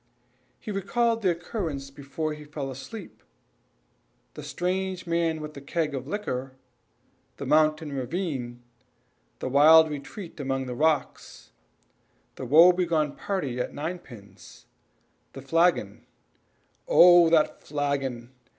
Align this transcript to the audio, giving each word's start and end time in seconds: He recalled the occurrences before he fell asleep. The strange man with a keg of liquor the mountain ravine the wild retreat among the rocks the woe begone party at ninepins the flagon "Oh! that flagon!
He 0.59 0.71
recalled 0.71 1.21
the 1.21 1.29
occurrences 1.29 1.91
before 1.91 2.33
he 2.33 2.43
fell 2.43 2.71
asleep. 2.71 3.21
The 4.33 4.41
strange 4.41 5.05
man 5.05 5.39
with 5.41 5.55
a 5.57 5.61
keg 5.61 5.93
of 5.93 6.07
liquor 6.07 6.53
the 7.37 7.45
mountain 7.45 7.93
ravine 7.93 8.63
the 9.37 9.47
wild 9.47 9.91
retreat 9.91 10.39
among 10.39 10.65
the 10.65 10.73
rocks 10.73 11.51
the 12.33 12.45
woe 12.47 12.71
begone 12.71 13.15
party 13.15 13.59
at 13.59 13.75
ninepins 13.75 14.65
the 15.33 15.41
flagon 15.43 16.07
"Oh! 16.87 17.29
that 17.29 17.61
flagon! 17.61 18.31